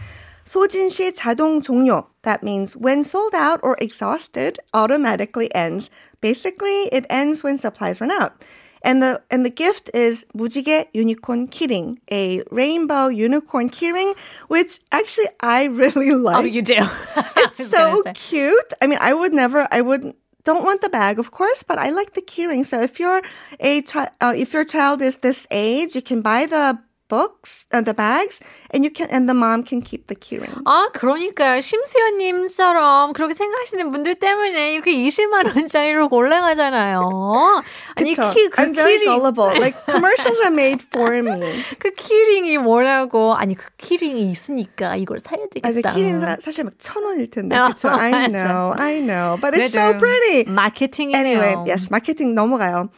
소진시 0.45 1.11
자동 1.15 1.63
종료. 1.63 2.07
That 2.23 2.43
means 2.43 2.77
when 2.77 3.03
sold 3.05 3.35
out 3.35 3.61
or 3.63 3.77
exhausted, 3.81 4.59
automatically 4.75 5.49
ends. 5.55 5.91
Basically, 6.21 6.89
it 6.93 7.07
ends 7.09 7.43
when 7.43 7.57
supplies 7.57 8.01
run 8.01 8.11
out. 8.11 8.35
And 8.83 9.03
the 9.03 9.23
and 9.31 9.47
the 9.47 9.51
gift 9.51 9.89
is 9.95 10.27
무지개 10.37 10.89
unicorn 10.93 11.49
keyring, 11.49 11.99
a 12.13 12.43
rainbow 12.51 13.09
unicorn 13.09 13.71
keyring, 13.71 14.15
which 14.49 14.81
actually 14.93 15.29
I 15.41 15.65
really 15.65 16.11
like. 16.11 16.37
Oh, 16.37 16.45
you 16.45 16.61
do. 16.61 16.85
It's 17.37 17.71
so 17.71 18.03
cute. 18.13 18.73
I 18.83 18.87
mean, 18.87 18.99
I 19.01 19.15
would 19.15 19.33
never, 19.33 19.67
I 19.71 19.81
would 19.81 20.15
don't 20.45 20.65
want 20.65 20.83
the 20.83 20.91
bag, 20.91 21.19
of 21.19 21.31
course, 21.31 21.63
but 21.63 21.79
I 21.79 21.91
like 21.91 22.13
the 22.13 22.21
keyring. 22.21 22.67
So 22.67 22.83
if 22.83 23.01
you're 23.01 23.23
a 23.59 23.81
child, 23.83 24.11
uh, 24.21 24.35
if 24.37 24.53
your 24.53 24.65
child 24.65 25.01
is 25.01 25.17
this 25.19 25.47
age, 25.51 25.95
you 25.95 26.03
can 26.03 26.21
buy 26.21 26.45
the 26.45 26.79
books, 27.10 27.66
uh, 27.74 27.82
the 27.82 27.94
bags, 27.94 28.40
and 28.74 28.86
you 28.86 28.92
can, 28.94 29.10
and 29.10 29.28
the 29.28 29.34
mom 29.34 29.64
can 29.64 29.82
keep 29.82 30.08
the 30.08 30.16
keyring. 30.16 30.54
아, 30.66 30.90
그러니까요. 30.94 31.60
심수연 31.60 32.18
님처럼 32.20 33.14
그렇게 33.14 33.34
생각하시는 33.34 33.90
분들 33.90 34.16
때문에 34.16 34.74
이렇게 34.74 34.94
20만 34.94 35.48
원짜리로 35.56 36.08
골라가잖아요. 36.08 37.64
아니? 37.96 38.14
키, 38.14 38.50
그 38.50 38.62
I'm 38.62 38.74
very 38.76 39.00
gullible. 39.04 39.48
Like 39.60 39.76
commercials 39.90 40.40
are 40.42 40.54
made 40.54 40.86
for 40.94 41.14
me. 41.22 41.64
그 41.80 41.92
키링이 41.92 42.58
뭐라고. 42.60 43.34
아니, 43.36 43.56
그 43.56 43.70
키링이 43.78 44.30
있으니까 44.30 44.96
이걸 44.96 45.20
사야 45.20 45.42
되겠다. 45.52 45.92
키링 45.94 46.22
사, 46.22 46.38
사실 46.40 46.64
막 46.64 46.74
천 46.80 47.04
원일 47.04 47.30
텐데. 47.30 47.56
어, 47.58 47.68
그쵸? 47.68 47.90
I 47.90 48.28
know, 48.30 48.74
I 48.78 49.00
know, 49.02 49.38
but 49.42 49.54
it's 49.58 49.74
so 49.74 49.98
pretty. 49.98 50.46
마케팅이네요. 50.52 51.20
Anyway, 51.20 51.56
yes, 51.68 51.90
마케팅 51.92 52.34
넘어가요. 52.36 52.90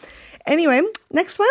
Anyway, 0.47 0.83
next 1.12 1.38
one. 1.38 1.49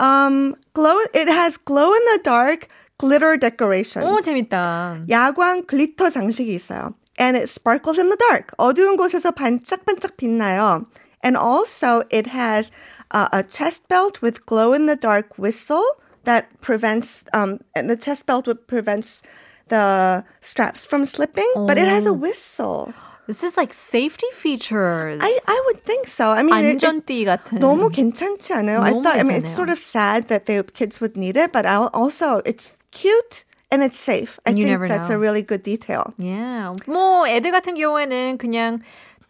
Um, 0.00 0.56
glow. 0.72 0.96
It 1.14 1.28
has 1.28 1.56
glow 1.56 1.92
in 1.92 2.04
the 2.12 2.20
dark 2.22 2.68
glitter 2.98 3.36
decorations. 3.36 4.04
오, 4.04 4.20
재밌다. 4.20 5.04
야광 5.08 5.66
글리터 5.66 6.10
장식이 6.10 6.52
있어요. 6.54 6.94
And 7.18 7.36
it 7.36 7.48
sparkles 7.48 7.98
in 7.98 8.10
the 8.10 8.16
dark. 8.28 8.54
어두운 8.58 8.96
곳에서 8.96 9.32
반짝반짝 9.32 10.16
빛나요. 10.16 10.86
And 11.22 11.36
also, 11.36 12.02
it 12.10 12.28
has 12.28 12.70
uh, 13.10 13.26
a 13.32 13.42
chest 13.42 13.88
belt 13.88 14.22
with 14.22 14.46
glow 14.46 14.72
in 14.72 14.86
the 14.86 14.94
dark 14.94 15.36
whistle 15.36 15.82
that 16.24 16.46
prevents, 16.60 17.24
um, 17.32 17.58
and 17.74 17.90
the 17.90 17.96
chest 17.96 18.26
belt 18.26 18.46
would 18.46 18.68
prevents 18.68 19.22
the 19.66 20.24
straps 20.40 20.84
from 20.84 21.04
slipping, 21.04 21.50
but 21.66 21.76
it 21.76 21.88
has 21.88 22.06
a 22.06 22.12
whistle. 22.12 22.92
This 23.25 23.41
is 23.43 23.55
like 23.55 23.73
safety 23.73 24.27
features. 24.33 25.19
I, 25.21 25.39
I 25.47 25.61
would 25.67 25.79
think 25.79 26.07
so. 26.07 26.27
I 26.29 26.43
mean, 26.43 26.55
it- 26.59 26.75
it- 26.75 26.83
안전띠 26.83 27.23
같은. 27.25 27.59
너무 27.59 27.89
괜찮지 27.89 28.53
않아요? 28.53 28.81
I 28.81 28.91
너무 28.91 29.03
thought, 29.03 29.15
I 29.17 29.23
mean, 29.23 29.39
it's 29.41 29.51
괜찮아요. 29.51 29.55
sort 29.55 29.69
of 29.71 29.79
sad 29.79 30.27
that 30.27 30.45
the 30.45 30.63
kids 30.73 30.99
would 30.99 31.15
need 31.17 31.37
it, 31.37 31.51
but 31.53 31.65
I'll- 31.65 31.89
also 31.93 32.41
it's 32.45 32.75
cute 32.91 33.45
and 33.71 33.81
it's 33.81 33.97
safe. 33.97 34.39
I 34.45 34.51
you 34.51 34.65
think 34.65 34.87
that's 34.91 35.07
know. 35.09 35.15
a 35.15 35.19
really 35.19 35.41
good 35.41 35.63
detail. 35.63 36.13
Yeah. 36.17 36.75
뭐 36.87 37.25
애들 37.27 37.51
같은 37.51 37.75
경우에는 37.75 38.37
그냥 38.37 38.81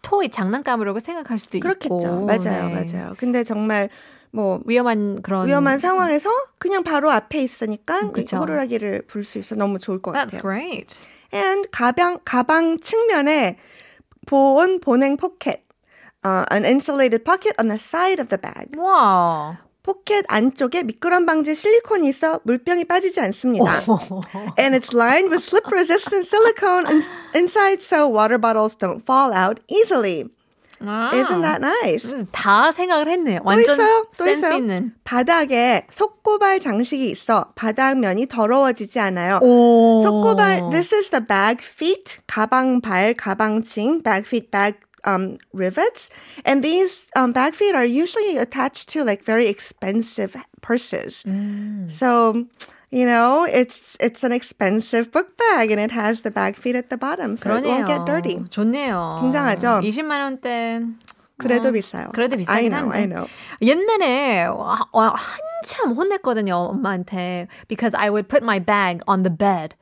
토이 0.02 0.30
장난감으로 0.30 0.98
생각할 1.00 1.38
수도 1.38 1.58
있고. 1.60 1.70
그렇겠죠. 1.70 2.26
맞아요, 2.26 2.68
네. 2.68 2.74
맞아요. 2.74 3.14
근데 3.18 3.44
정말 3.44 3.90
뭐 4.32 4.60
위험한 4.66 5.22
그런 5.22 5.48
위험한 5.48 5.78
상황에서 5.78 6.30
그냥 6.58 6.84
바로 6.84 7.12
앞에 7.12 7.38
있으니까 7.44 8.02
이 8.02 8.12
그쵸. 8.12 8.38
호루라기를 8.38 9.04
불 9.08 9.24
수 9.24 9.38
있어 9.38 9.54
너무 9.56 9.78
좋을 9.78 10.02
것 10.02 10.12
That's 10.14 10.32
같아요. 10.36 10.42
great. 10.42 11.00
And 11.32 11.70
가방 11.72 12.20
가방 12.26 12.80
측면에 12.80 13.58
보온 14.27 14.81
보냉 14.81 15.17
포켓, 15.17 15.65
uh, 16.25 16.45
an 16.51 16.65
insulated 16.65 17.25
pocket 17.25 17.55
on 17.59 17.69
the 17.69 17.79
side 17.79 18.21
of 18.21 18.29
the 18.29 18.39
bag. 18.41 18.77
와. 18.79 19.59
포켓 19.83 20.25
안쪽에 20.29 20.83
미끄럼 20.83 21.25
방지 21.25 21.55
실리콘이 21.55 22.09
있어 22.11 22.41
물병이 22.45 22.85
빠지지 22.85 23.21
않습니다. 23.23 23.65
and 24.59 24.77
it's 24.77 24.93
lined 24.93 25.31
with 25.31 25.43
slip 25.43 25.65
resistant 25.73 26.27
silicone 26.29 26.85
in- 26.93 27.03
inside 27.35 27.81
so 27.83 28.07
water 28.07 28.37
bottles 28.37 28.77
don't 28.77 29.01
fall 29.07 29.33
out 29.33 29.61
easily. 29.69 30.29
아. 30.86 31.10
Isn't 31.14 31.42
that 31.42 31.62
nice? 31.62 32.26
다 32.32 32.72
생각을 32.72 33.08
했네요. 33.08 33.40
또 33.40 33.46
완전 33.46 33.76
있어요. 33.76 34.06
또 34.18 34.24
센스 34.26 34.40
있어요. 34.40 34.58
있는. 34.58 34.94
바닥에 35.04 35.88
속고발 35.90 36.60
장식이 36.60 37.10
있어 37.10 37.52
바닥면이 37.56 38.28
더러워지지 38.28 39.00
않아요. 39.00 39.40
오. 39.42 40.04
속고발 40.04 40.70
this 40.72 40.94
is 40.94 41.10
the 41.10 41.26
bag 41.26 41.64
feet 41.64 42.20
가방 42.28 42.82
발 42.82 43.14
가방칭 43.14 44.02
bag 44.04 44.26
feet 44.28 44.52
bag 44.52 44.78
um, 45.06 45.38
rivets 45.54 46.10
and 46.46 46.64
these 46.64 47.10
um, 47.16 47.34
bag 47.34 47.54
feet 47.56 47.76
are 47.76 47.86
usually 47.86 48.38
attached 48.38 48.90
to 48.90 49.04
like 49.04 49.24
very 49.26 49.48
expensive 49.48 50.36
purses. 50.62 51.24
So 51.90 52.46
you 52.94 53.06
know 53.10 53.44
it's 53.50 53.98
it's 54.00 54.22
an 54.24 54.32
expensive 54.32 55.10
book 55.10 55.34
bag 55.36 55.72
and 55.74 55.82
it 55.82 55.90
has 55.90 56.22
the 56.22 56.30
bag 56.30 56.54
feet 56.56 56.76
at 56.78 56.90
the 56.94 56.98
bottom 56.98 57.36
so 57.36 57.50
it 57.50 57.66
그러네요. 57.66 57.82
won't 57.82 57.88
get 57.90 58.06
dirty. 58.06 58.38
좋네요. 58.54 59.20
굉장하죠? 59.26 59.82
20만 59.82 60.22
원대. 60.22 60.80
그래도 61.40 61.70
어, 61.70 61.72
비싸요. 61.72 62.10
그래도 62.14 62.36
I 62.36 62.38
비싸긴 62.38 62.70
know, 62.70 62.92
한데. 62.94 62.98
I 62.98 63.06
know. 63.10 63.26
옛날에 63.60 64.46
와- 64.46 64.88
와, 64.94 65.16
한참 65.18 65.92
혼냈거든요, 65.94 66.56
엄마한테. 66.56 67.48
Because 67.68 67.98
I 67.98 68.10
would 68.12 68.30
put 68.30 68.44
my 68.44 68.60
bag 68.60 69.02
on 69.08 69.24
the 69.24 69.34
bed. 69.36 69.74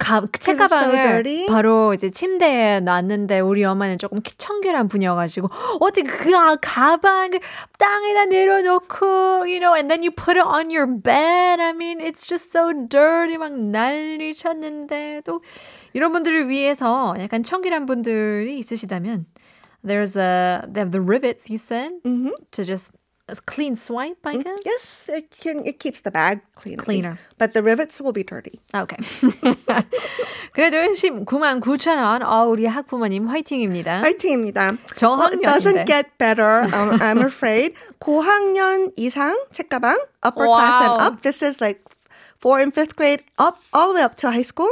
가, 0.00 0.16
so 0.18 0.26
책가방을 0.32 1.00
dirty? 1.02 1.46
바로 1.46 1.94
이제 1.94 2.10
침대에 2.10 2.80
놨는데 2.80 3.40
우리 3.40 3.62
엄마는 3.64 3.98
조금 3.98 4.18
청결한 4.22 4.88
분이어가지고 4.88 5.48
어떻게 5.80 6.02
그 6.02 6.34
아- 6.36 6.56
가방을 6.56 7.38
땅에다 7.78 8.24
내려놓고 8.24 9.06
you 9.46 9.60
know 9.60 9.74
and 9.76 9.88
then 9.88 10.02
you 10.02 10.10
put 10.10 10.36
it 10.38 10.46
on 10.46 10.70
your 10.70 10.86
bed 10.86 11.60
I 11.60 11.70
mean 11.70 12.00
it's 12.00 12.26
just 12.26 12.50
so 12.50 12.72
dirty 12.88 13.36
막 13.36 13.52
난리 13.52 14.34
쳤는데 14.34 15.22
또 15.24 15.42
이런 15.92 16.12
분들을 16.12 16.48
위해서 16.48 17.14
약간 17.20 17.42
청결한 17.42 17.86
분들이 17.86 18.58
있으시다면 18.58 19.26
there's 19.86 20.16
a 20.16 20.62
they 20.72 20.80
have 20.80 20.90
the 20.90 21.00
rivets 21.00 21.50
you 21.50 21.56
said 21.56 21.92
to 22.50 22.64
just 22.64 22.92
a 23.29 23.35
clean 23.47 23.75
swipe 23.75 24.21
I 24.23 24.37
guess 24.37 24.59
Yes, 24.65 25.09
it 25.09 25.31
can. 25.41 25.65
It 25.65 25.79
keeps 25.79 26.01
the 26.01 26.11
bag 26.11 26.41
clean. 26.53 26.77
at 26.79 26.87
least. 26.87 27.09
Cleaner. 27.09 27.17
but 27.39 27.53
the 27.53 27.63
rivets 27.63 27.99
will 27.99 28.13
be 28.13 28.21
dirty. 28.23 28.59
오케이. 28.73 29.01
그래도 30.53 30.77
19만 30.93 31.59
9천 31.59 31.97
원. 31.97 32.21
어, 32.23 32.45
우리 32.47 32.65
학부모님 32.65 33.27
화이팅입니다. 33.27 34.01
파이팅입니다. 34.01 34.77
저학년인데. 34.95 35.17
Well, 35.17 35.33
it 35.33 35.41
doesn't 35.41 35.85
get 35.87 36.17
better. 36.17 36.61
Um, 36.73 36.99
I'm 37.01 37.21
afraid. 37.25 37.73
고학년 37.99 38.91
이상 38.95 39.35
책가방, 39.51 39.97
upper 40.23 40.45
class 40.45 40.81
and 40.85 40.93
Wow. 40.93 41.07
up. 41.07 41.21
This 41.21 41.41
is 41.43 41.59
like 41.59 41.81
four 42.39 42.59
and 42.59 42.73
fifth 42.73 42.95
grade 42.95 43.23
up, 43.37 43.57
all 43.73 43.89
the 43.89 43.95
way 43.99 44.03
up 44.03 44.15
to 44.17 44.31
high 44.31 44.45
school. 44.45 44.69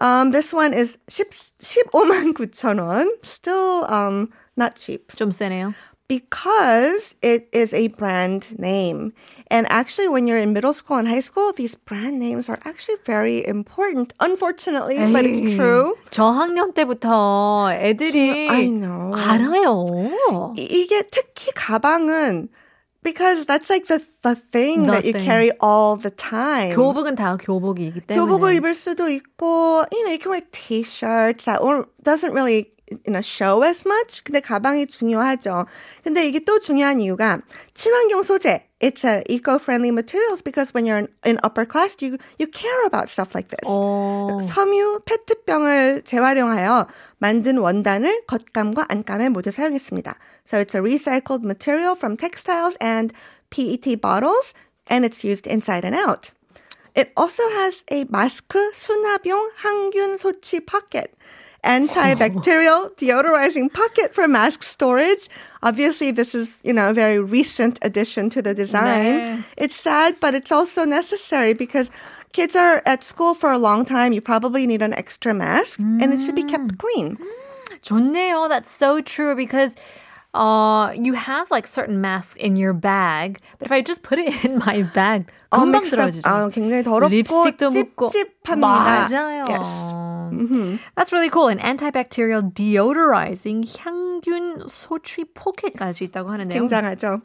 Um, 0.00 0.30
this 0.32 0.52
one 0.52 0.74
is 0.74 0.98
10, 1.08 1.26
15만 1.62 2.34
9천 2.34 2.78
원. 2.82 3.08
Still 3.22 3.84
um, 3.88 4.30
not 4.56 4.76
cheap. 4.76 5.14
좀 5.16 5.30
세네요. 5.30 5.74
because 6.12 7.14
it 7.22 7.48
is 7.52 7.74
a 7.74 7.88
brand 7.88 8.58
name. 8.58 9.12
And 9.50 9.66
actually, 9.70 10.08
when 10.08 10.26
you're 10.26 10.38
in 10.38 10.52
middle 10.52 10.72
school 10.72 10.96
and 10.96 11.06
high 11.08 11.20
school, 11.20 11.52
these 11.52 11.74
brand 11.74 12.18
names 12.18 12.48
are 12.48 12.58
actually 12.64 12.96
very 13.04 13.46
important. 13.46 14.12
Unfortunately, 14.20 14.96
but 15.12 15.24
it's 15.24 15.40
에이, 15.40 15.56
true. 15.56 15.94
저학년 16.10 16.72
때부터 16.74 17.72
애들이 17.72 18.48
I 18.50 18.66
know. 18.68 19.12
알아요. 19.16 20.54
이- 20.56 20.64
이게 20.84 21.02
특히 21.10 21.52
가방은 21.54 22.48
because 23.03 23.45
that's 23.45 23.69
like 23.69 23.87
the 23.87 24.01
the 24.23 24.35
thing 24.35 24.87
that 24.87 25.05
you 25.05 25.13
The 25.13 25.19
thing. 25.19 25.25
carry 25.25 25.51
all 25.61 25.97
the 25.99 26.09
time. 26.11 26.73
교복은 26.75 27.15
다 27.15 27.37
교복이기 27.37 28.01
때문에. 28.07 28.15
교복을 28.15 28.55
입을 28.55 28.73
수도 28.73 29.09
있고, 29.09 29.83
you 29.91 30.03
know, 30.03 30.11
you 30.11 30.19
can 30.19 30.31
wear 30.31 30.41
t-shirts 30.51 31.45
that 31.45 31.59
doesn't 32.03 32.31
really 32.33 32.71
you 32.89 33.11
know, 33.13 33.21
show 33.21 33.63
as 33.63 33.83
much. 33.87 34.23
근데 34.23 34.39
가방이 34.39 34.85
중요하죠. 34.87 35.65
근데 36.03 36.25
이게 36.27 36.39
또 36.39 36.59
중요한 36.59 36.99
이유가 36.99 37.39
친환경 37.73 38.23
소재. 38.23 38.67
it's 38.83 39.05
uh, 39.05 39.23
eco-friendly 39.29 39.91
materials 39.91 40.41
because 40.41 40.73
when 40.73 40.85
you're 40.85 40.97
in, 40.97 41.07
in, 41.23 41.39
upper 41.41 41.65
class, 41.65 41.95
you 42.01 42.19
you 42.37 42.47
care 42.47 42.85
about 42.85 43.07
stuff 43.07 43.33
like 43.33 43.47
this. 43.47 43.63
오. 43.63 44.41
섬유 44.43 45.03
페트병을 45.05 46.03
재활용하여 46.03 46.87
만든 47.19 47.57
원단을 47.59 48.25
겉감과 48.27 48.87
안감에 48.89 49.29
모두 49.29 49.51
사용했습니다. 49.51 50.15
So 50.43 50.59
it's 50.59 50.75
a 50.75 50.81
recycled 50.83 51.43
material 51.43 51.95
from 51.95 52.17
textiles 52.17 52.75
and 52.81 53.13
PET 53.51 54.01
bottles, 54.01 54.53
and 54.87 55.05
it's 55.05 55.23
used 55.23 55.47
inside 55.47 55.85
and 55.85 55.95
out. 55.95 56.31
It 56.93 57.13
also 57.15 57.41
has 57.55 57.85
a 57.89 58.03
mask 58.11 58.51
수납용 58.75 59.49
항균 59.63 60.17
소취 60.17 60.59
pocket 60.59 61.15
Antibacterial 61.64 62.94
deodorizing 62.96 63.72
pocket 63.72 64.14
for 64.14 64.28
mask 64.28 64.62
storage. 64.62 65.28
Obviously, 65.62 66.10
this 66.10 66.34
is, 66.34 66.60
you 66.62 66.72
know, 66.72 66.88
a 66.88 66.92
very 66.94 67.18
recent 67.18 67.78
addition 67.82 68.30
to 68.30 68.40
the 68.40 68.54
design. 68.54 69.18
네. 69.20 69.44
It's 69.56 69.76
sad, 69.76 70.20
but 70.20 70.34
it's 70.34 70.52
also 70.52 70.84
necessary 70.84 71.54
because 71.54 71.90
kids 72.32 72.54
are 72.54 72.82
at 72.86 73.02
school 73.02 73.34
for 73.34 73.50
a 73.50 73.58
long 73.58 73.84
time. 73.84 74.12
You 74.12 74.20
probably 74.20 74.66
need 74.66 74.82
an 74.82 74.94
extra 74.94 75.34
mask 75.34 75.80
and 75.80 76.14
it 76.14 76.20
should 76.20 76.36
be 76.36 76.44
kept 76.44 76.78
clean. 76.78 77.18
좋네요. 77.82 78.48
That's 78.48 78.70
so 78.70 79.00
true 79.00 79.34
because 79.34 79.74
uh, 80.34 80.92
you 80.94 81.14
have 81.14 81.50
like 81.50 81.66
certain 81.66 82.00
masks 82.00 82.36
in 82.36 82.56
your 82.56 82.72
bag, 82.72 83.40
but 83.58 83.66
if 83.66 83.72
I 83.72 83.82
just 83.82 84.02
put 84.02 84.18
it 84.18 84.44
in 84.44 84.58
my 84.58 84.82
bag, 84.94 85.26
어, 85.50 85.58
금방 85.58 85.82
mixed 85.82 85.94
up. 85.94 86.10
들어지죠. 86.10 86.22
아, 86.24 86.50
굉장히 86.50 86.82
더럽고 86.84 87.08
립스틱도 87.08 87.70
묻고 87.70 88.08
찝찝합니다. 88.10 89.08
맞아요. 89.08 89.44
Yes. 89.48 89.94
Mm-hmm. 90.39 90.75
That's 90.95 91.11
really 91.11 91.29
cool. 91.29 91.47
An 91.49 91.59
antibacterial 91.59 92.53
deodorizing 92.53 93.63
향균 93.77 94.67
소취 94.67 95.25
포켓까지 95.33 96.05
있다고 96.05 96.29
하는데요. 96.29 96.59
굉장하죠. 96.59 97.21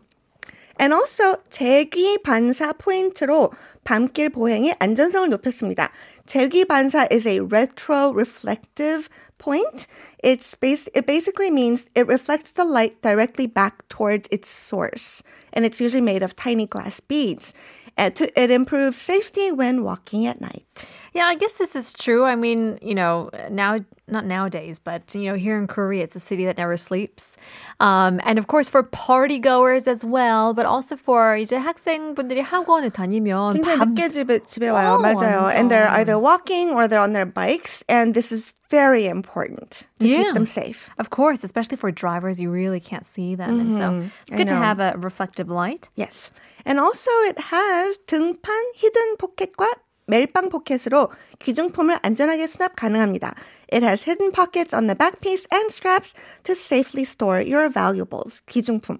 And 0.80 0.92
also 0.94 1.36
재귀 1.50 2.18
반사 2.22 2.72
포인트로 2.74 3.50
밤길 3.82 4.30
보행의 4.30 4.76
안전성을 4.78 5.28
높였습니다. 5.30 5.90
재귀 6.26 6.64
반사 6.66 7.08
is 7.10 7.26
a 7.26 7.40
retroreflective 7.40 9.08
point. 9.38 9.86
It's 10.22 10.54
bas- 10.54 10.88
it 10.94 11.06
basically 11.06 11.50
means 11.50 11.86
it 11.96 12.06
reflects 12.06 12.52
the 12.52 12.64
light 12.64 13.00
directly 13.02 13.46
back 13.46 13.88
towards 13.88 14.28
its 14.30 14.48
source, 14.48 15.22
and 15.52 15.64
it's 15.66 15.80
usually 15.80 16.02
made 16.02 16.22
of 16.22 16.36
tiny 16.36 16.66
glass 16.66 17.00
beads. 17.00 17.52
It 17.96 18.50
improves 18.52 18.96
safety 18.96 19.50
when 19.50 19.82
walking 19.82 20.24
at 20.26 20.40
night. 20.40 20.86
Yeah, 21.17 21.25
I 21.25 21.35
guess 21.35 21.53
this 21.53 21.75
is 21.75 21.93
true. 21.93 22.25
I 22.25 22.35
mean, 22.35 22.77
you 22.81 22.95
know, 22.95 23.29
now 23.49 23.77
not 24.07 24.25
nowadays, 24.25 24.79
but 24.79 25.13
you 25.15 25.29
know, 25.31 25.35
here 25.35 25.57
in 25.57 25.67
Korea, 25.67 26.03
it's 26.03 26.15
a 26.15 26.19
city 26.19 26.45
that 26.45 26.57
never 26.57 26.75
sleeps. 26.77 27.35
Um, 27.79 28.19
and 28.23 28.37
of 28.37 28.47
course, 28.47 28.69
for 28.69 28.83
party 28.83 29.39
goers 29.39 29.87
as 29.87 30.03
well, 30.03 30.53
but 30.53 30.65
also 30.65 30.95
for 30.95 31.35
이제 31.37 31.57
학생분들이 31.57 32.41
학원을 32.43 32.91
다니면 32.91 33.55
굉장히 33.55 33.77
밤 33.79 33.93
늦게 33.95 34.09
집에, 34.09 34.39
집에 34.43 34.69
와요. 34.69 34.97
어, 34.97 35.01
맞아요. 35.01 35.47
And 35.53 35.69
they're 35.71 35.87
완전. 35.87 35.99
either 35.99 36.19
walking 36.19 36.71
or 36.71 36.87
they're 36.87 37.01
on 37.01 37.13
their 37.13 37.25
bikes. 37.25 37.83
And 37.87 38.13
this 38.13 38.31
is 38.31 38.53
very 38.69 39.05
important 39.07 39.83
to 39.99 40.07
Yeah. 40.07 40.23
keep 40.23 40.33
them 40.33 40.45
safe. 40.45 40.89
Of 40.97 41.09
course, 41.09 41.43
especially 41.43 41.77
for 41.77 41.91
drivers, 41.91 42.39
you 42.41 42.49
really 42.49 42.79
can't 42.79 43.05
see 43.05 43.35
them. 43.35 43.59
And 43.59 43.77
so 43.77 43.85
it's 44.27 44.35
I 44.35 44.37
good 44.37 44.47
to 44.49 44.55
know. 44.55 44.61
have 44.61 44.79
a 44.79 44.95
reflective 44.97 45.49
light. 45.49 45.89
Yes. 45.95 46.31
And 46.65 46.79
also 46.79 47.11
it 47.29 47.37
has 47.51 47.97
등판 48.07 48.49
히든 48.77 49.17
포켓과 49.19 49.67
멜빵 50.07 50.49
포켓으로 50.49 51.09
귀중품을 51.39 51.97
안전하게 52.01 52.45
수납 52.47 52.75
가능합니다. 52.75 53.35
It 53.71 53.85
has 53.85 54.03
hidden 54.03 54.31
pockets 54.31 54.75
on 54.75 54.87
the 54.87 54.95
back 54.95 55.21
piece 55.21 55.47
and 55.53 55.71
straps 55.71 56.13
to 56.43 56.51
safely 56.53 57.03
store 57.03 57.41
your 57.41 57.69
valuables. 57.71 58.41
귀중품. 58.47 58.97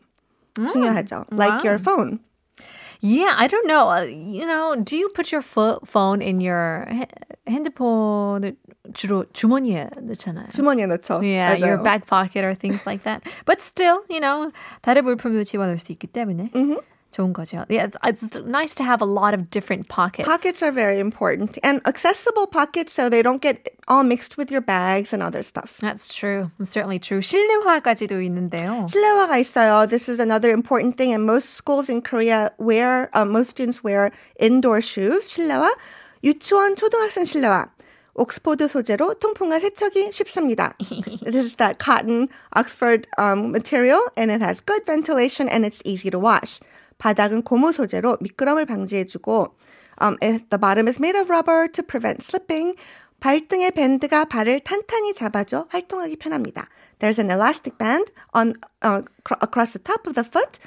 중요하죠. 0.55 1.25
Like 1.31 1.59
wow. 1.59 1.63
your 1.65 1.77
phone. 1.79 2.19
Yeah, 3.01 3.33
I 3.35 3.47
don't 3.47 3.67
know. 3.67 3.89
Uh, 3.89 4.03
you 4.07 4.45
know, 4.45 4.75
do 4.81 4.95
you 4.95 5.09
put 5.09 5.33
your 5.33 5.41
pho- 5.41 5.79
phone 5.85 6.21
in 6.21 6.39
your 6.39 6.87
he- 6.89 7.05
핸드폰을 7.51 8.55
주로 8.93 9.25
주머니에 9.33 9.89
넣잖아요. 10.01 10.47
주머니에 10.51 10.85
넣죠. 10.87 11.19
Yeah, 11.21 11.57
맞아요. 11.59 11.67
your 11.67 11.83
back 11.83 12.05
pocket 12.07 12.45
or 12.45 12.55
things 12.55 12.85
like 12.87 13.03
that. 13.03 13.21
But 13.45 13.59
still, 13.61 14.03
you 14.09 14.21
know, 14.21 14.51
다른 14.81 15.03
물품도 15.03 15.43
집어넣을 15.43 15.79
수 15.79 15.91
있기 15.91 16.07
때문에 16.07 16.51
좋은 17.17 17.31
거죠. 17.31 17.63
Yeah, 17.69 17.85
it's, 17.85 17.97
it's 18.03 18.35
nice 18.43 18.73
to 18.75 18.83
have 18.83 19.01
a 19.01 19.05
lot 19.05 19.33
of 19.33 19.49
different 19.49 19.87
pockets. 19.87 20.27
Pockets 20.27 20.63
are 20.63 20.71
very 20.71 20.99
important 20.99 21.59
and 21.63 21.79
accessible 21.85 22.47
pockets 22.47 22.91
so 22.91 23.07
they 23.07 23.21
don't 23.21 23.41
get 23.41 23.69
all 23.87 24.03
mixed 24.03 24.35
with 24.35 24.51
your 24.51 24.61
bags 24.61 25.13
and 25.13 25.21
other 25.21 25.43
stuff. 25.43 25.77
That's 25.79 26.13
true. 26.13 26.49
It's 26.59 26.71
certainly 26.71 26.99
true. 26.99 27.21
실내화까지도 27.21 28.19
있는데요. 28.27 28.87
실내화가 28.89 29.37
있어요. 29.37 29.87
This 29.87 30.09
is 30.09 30.19
another 30.19 30.51
important 30.51 30.97
thing 30.97 31.13
and 31.13 31.23
most 31.25 31.53
schools 31.53 31.87
in 31.87 32.01
Korea 32.01 32.51
wear, 32.57 33.09
uh, 33.13 33.25
most 33.25 33.51
students 33.51 33.83
wear 33.83 34.11
indoor 34.39 34.81
shoes, 34.81 35.29
실내화. 35.29 35.69
유치원, 36.23 36.75
초등학생 36.75 37.25
실내화. 37.25 37.69
옥스포드 38.15 38.67
소재로 38.67 39.15
통풍과 39.15 39.59
세척이 39.59 40.11
쉽습니다. 40.11 40.75
this 41.25 41.45
is 41.45 41.55
that 41.55 41.79
cotton 41.79 42.29
Oxford 42.55 43.07
um, 43.17 43.51
material 43.51 44.01
and 44.15 44.29
it 44.29 44.39
has 44.39 44.61
good 44.61 44.85
ventilation 44.85 45.49
and 45.49 45.65
it's 45.65 45.81
easy 45.83 46.11
to 46.11 46.19
wash. 46.19 46.59
바닥은 46.98 47.42
고무 47.42 47.72
소재로 47.72 48.18
미끄럼을 48.20 48.66
방지해주고 48.66 49.54
um, 50.00 50.16
the 50.20 50.58
bottom 50.60 50.86
is 50.86 51.00
made 51.00 51.18
of 51.18 51.30
rubber 51.30 51.68
to 51.68 51.82
prevent 51.82 52.22
slipping. 52.22 52.76
발등의 53.20 53.72
밴드가 53.72 54.26
발을 54.26 54.60
탄탄히 54.60 55.12
잡아줘 55.12 55.66
활동하기 55.70 56.16
편합니다. 56.16 56.68
There's 57.00 57.18
an 57.18 57.30
elastic 57.30 57.76
band 57.78 58.12
on 58.32 58.54
uh, 58.82 59.02
cr- 59.24 59.38
across 59.42 59.72
the 59.72 59.82
top 59.82 60.06
of 60.06 60.14
the 60.14 60.22
foot 60.22 60.58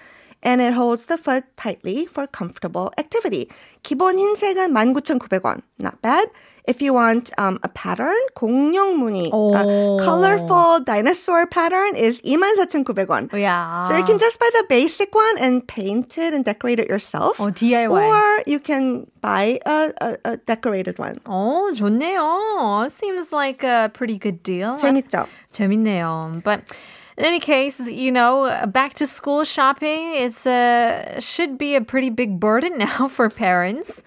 and 0.44 0.62
it 0.62 0.74
holds 0.74 1.06
the 1.06 1.18
foot 1.18 1.46
tightly 1.56 2.06
for 2.06 2.28
comfortable 2.28 2.92
activity. 2.98 3.48
기본 3.84 4.20
흰색은 4.20 4.74
19,900원. 4.74 5.62
Not 5.80 6.02
bad. 6.02 6.30
If 6.67 6.83
you 6.83 6.93
want 6.93 7.31
um, 7.39 7.61
a 7.63 7.69
pattern, 7.69 8.17
공룡 8.35 8.99
무늬, 8.99 9.31
오. 9.33 9.55
a 9.55 10.05
colorful 10.05 10.81
dinosaur 10.81 11.47
pattern 11.47 11.95
is 11.95 12.21
24,900원. 12.23 13.33
Yeah. 13.33 13.85
So 13.85 13.97
you 13.97 14.03
can 14.03 14.19
just 14.19 14.41
buy 14.41 14.51
the 14.53 14.65
basic 14.69 15.15
one 15.15 15.39
and 15.39 15.65
paint 15.67 16.19
it 16.19 16.35
and 16.35 16.45
decorate 16.45 16.81
it 16.81 16.89
yourself. 16.89 17.39
어, 17.39 17.53
DIY. 17.53 17.91
Or 17.91 18.43
you 18.49 18.59
can 18.59 19.07
buy 19.21 19.61
a, 19.65 19.93
a, 20.01 20.17
a 20.25 20.37
decorated 20.39 20.99
one. 20.99 21.21
어, 21.25 21.71
좋네요. 21.73 22.91
Seems 22.91 23.33
like 23.33 23.63
a 23.63 23.89
pretty 23.95 24.19
good 24.19 24.43
deal. 24.43 24.75
재밌죠? 24.75 25.29
재밌네요. 25.53 26.43
But 26.43 26.63
in 27.18 27.26
any 27.26 27.40
case, 27.40 27.80
you 27.90 28.12
know, 28.12 28.66
back 28.68 28.94
to 28.96 29.06
school 29.08 29.44
shopping 29.44 30.14
it's 30.16 30.46
uh, 30.46 31.20
should 31.20 31.58
be 31.58 31.76
a 31.76 31.82
pretty 31.82 32.10
big 32.10 32.40
burden 32.40 32.78
now 32.88 33.08
for 33.08 33.30
parents. 33.30 34.02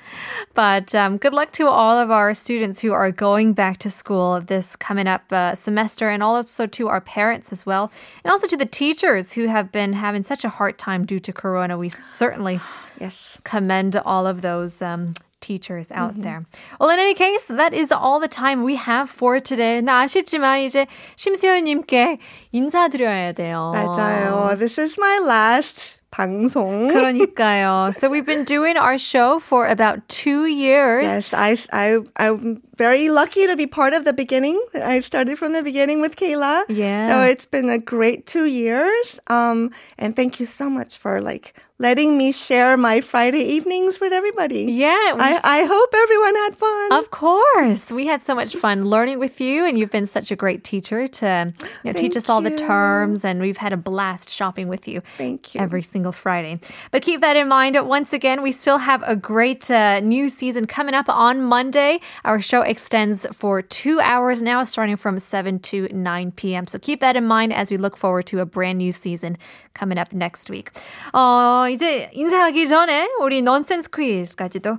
But 0.55 0.95
um, 0.95 1.17
good 1.19 1.33
luck 1.35 1.53
to 1.53 1.67
all 1.69 1.99
of 1.99 2.11
our 2.11 2.35
students 2.35 2.81
who 2.81 2.93
are 2.93 3.11
going 3.11 3.53
back 3.53 3.79
to 3.79 3.91
school 3.91 4.41
this 4.41 4.77
coming 4.77 5.07
up 5.07 5.25
uh, 5.33 5.55
semester, 5.55 6.09
and 6.09 6.23
also 6.23 6.67
to 6.67 6.89
our 6.89 7.01
parents 7.01 7.53
as 7.53 7.67
well, 7.67 7.91
and 8.25 8.31
also 8.31 8.47
to 8.47 8.57
the 8.57 8.67
teachers 8.67 9.33
who 9.33 9.47
have 9.47 9.73
been 9.73 9.93
having 9.95 10.23
such 10.23 10.45
a 10.45 10.49
hard 10.49 10.79
time 10.79 11.05
due 11.05 11.19
to 11.21 11.33
Corona. 11.33 11.77
We 11.77 11.91
certainly 12.09 12.61
Yes. 13.01 13.41
commend 13.45 13.97
all 13.97 14.27
of 14.27 14.41
those 14.41 14.81
um, 14.81 15.15
teachers 15.44 15.92
out 15.92 16.22
there. 16.22 16.46
Well, 16.80 16.90
in 16.90 17.00
any 17.00 17.14
case, 17.14 17.46
that 17.48 17.74
is 17.74 17.92
all 17.92 18.20
the 18.20 18.28
time 18.28 18.64
we 18.64 18.76
have 18.76 19.10
for 19.10 19.40
today. 19.40 19.82
나 19.82 20.02
아쉽지만 20.04 20.60
이제 20.60 20.86
심수연님께 21.16 22.20
인사드려야 22.52 23.34
돼요. 23.34 23.72
맞아요. 23.74 24.56
This 24.58 24.78
is 24.78 24.98
my 25.00 25.20
last 25.20 26.00
방송. 26.12 26.92
그러니까요. 26.92 27.94
So 27.94 28.10
we've 28.10 28.26
been 28.26 28.44
doing 28.44 28.78
our 28.78 28.98
show 28.98 29.40
for 29.40 29.68
about 29.68 30.08
two 30.10 30.46
years. 30.46 31.04
Yes, 31.04 31.34
I, 31.34 31.56
I, 31.72 32.00
I'm 32.18 32.62
very 32.76 33.10
lucky 33.10 33.48
to 33.48 33.56
be 33.56 33.68
part 33.68 33.94
of 33.94 34.06
the 34.06 34.14
beginning. 34.14 34.60
I 34.74 35.00
started 35.02 35.38
from 35.38 35.54
the 35.54 35.64
beginning 35.64 36.02
with 36.02 36.16
Kayla. 36.16 36.66
Yeah. 36.68 37.10
So 37.10 37.22
it's 37.32 37.46
been 37.46 37.70
a 37.70 37.80
great 37.80 38.26
two 38.26 38.46
years. 38.46 39.20
Um, 39.28 39.72
and 39.98 40.16
thank 40.16 40.40
you 40.40 40.46
so 40.46 40.70
much 40.70 40.98
for 40.98 41.22
like 41.22 41.54
letting 41.79 42.17
me 42.17 42.31
share 42.31 42.77
my 42.77 43.01
Friday 43.01 43.41
evenings 43.41 43.99
with 43.99 44.13
everybody. 44.13 44.63
Yeah, 44.63 44.95
I, 44.95 45.41
I 45.43 45.65
hope 45.65 45.91
everyone 45.93 46.35
had 46.37 46.57
fun. 46.57 46.93
Of 46.93 47.11
course. 47.11 47.91
We 47.91 48.07
had 48.07 48.23
so 48.23 48.35
much 48.35 48.55
fun 48.55 48.85
learning 48.85 49.19
with 49.19 49.41
you, 49.41 49.67
and 49.67 49.77
you've 49.77 49.91
been 49.91 50.07
such 50.07 50.31
a 50.31 50.37
great 50.37 50.63
teacher 50.63 51.09
to 51.09 51.53
you 51.83 51.91
know, 51.91 51.93
teach 51.93 52.17
us 52.17 52.29
all 52.29 52.41
the 52.41 52.57
terms, 52.57 53.25
and 53.25 53.41
we've 53.41 53.57
had 53.57 53.73
a 53.73 53.77
blast 53.77 54.31
shopping 54.31 54.69
with 54.69 54.87
you. 54.87 55.03
Thank 55.19 55.55
you. 55.55 55.61
Every 55.61 55.83
single 55.83 56.13
Friday. 56.13 56.61
But 56.93 57.03
keep 57.03 57.21
that 57.23 57.37
in 57.37 57.49
mind. 57.49 57.77
Once 57.89 58.13
again, 58.13 58.43
we 58.43 58.53
still 58.53 58.79
have 58.79 59.03
a 59.05 59.17
great 59.17 59.69
uh, 59.69 59.99
new 59.99 60.29
season 60.29 60.67
coming 60.67 60.95
up 60.95 61.09
on 61.09 61.43
Monday. 61.43 61.99
Our 62.25 62.41
show 62.41 62.63
extends 62.63 63.27
for 63.33 63.63
two 63.63 63.99
hours 64.01 64.43
now, 64.43 64.63
starting 64.63 64.97
from 64.97 65.19
7 65.19 65.59
to 65.59 65.89
9 65.93 66.33
p.m. 66.33 66.69
So 66.69 66.79
keep 66.79 67.01
that 67.01 67.17
in 67.17 67.27
mind 67.27 67.53
as 67.53 67.71
we 67.71 67.77
look 67.79 67.97
forward 67.97 68.27
to 68.27 68.39
a 68.39 68.47
brand 68.47 68.79
new 68.79 68.93
season 68.93 69.37
coming 69.75 69.99
up 69.99 70.13
next 70.13 70.49
week. 70.51 70.71
어, 71.13 71.67
이제 71.75 72.09
인사하기 72.13 72.69
전에 72.69 73.11
우리 73.19 73.43
넌센스 73.43 73.91
퀴즈까지도 73.91 74.79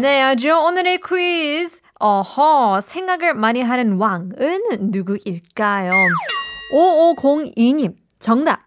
네, 0.00 0.20
아주 0.20 0.52
오늘의 0.52 0.98
퀴즈. 0.98 1.80
어허, 2.00 2.80
생각을 2.80 3.34
많이 3.34 3.62
하는 3.62 3.92
왕은 3.92 4.32
누구일까요? 4.90 5.92
5502님, 6.74 7.94
정답. 8.18 8.62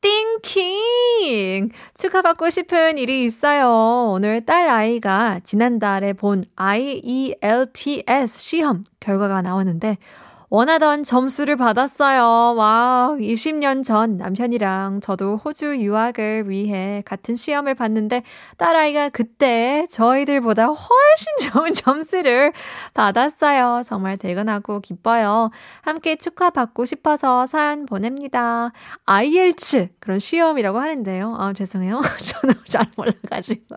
띵킹! 0.00 1.72
축하받고 1.92 2.48
싶은 2.48 2.96
일이 2.96 3.26
있어요. 3.26 4.12
오늘 4.14 4.46
딸 4.46 4.66
아이가 4.70 5.40
지난달에 5.44 6.14
본 6.14 6.44
IELTS 6.56 8.26
시험 8.28 8.82
결과가 9.00 9.42
나왔는데, 9.42 9.98
원하던 10.52 11.04
점수를 11.04 11.54
받았어요. 11.54 12.56
와, 12.56 13.14
20년 13.20 13.84
전 13.84 14.16
남편이랑 14.16 15.00
저도 15.00 15.36
호주 15.36 15.76
유학을 15.78 16.50
위해 16.50 17.04
같은 17.06 17.36
시험을 17.36 17.76
봤는데 17.76 18.24
딸아이가 18.56 19.10
그때 19.10 19.86
저희들보다 19.90 20.66
훨씬 20.66 21.36
좋은 21.52 21.72
점수를 21.72 22.52
받았어요. 22.94 23.84
정말 23.86 24.16
대견하고 24.16 24.80
기뻐요. 24.80 25.50
함께 25.82 26.16
축하받고 26.16 26.84
싶어서 26.84 27.46
사연 27.46 27.86
보냅니다. 27.86 28.72
IELTS 29.06 29.90
그런 30.00 30.18
시험이라고 30.18 30.80
하는데요. 30.80 31.36
아, 31.38 31.52
죄송해요. 31.52 32.00
저는 32.42 32.56
잘 32.66 32.86
몰라가지고. 32.96 33.76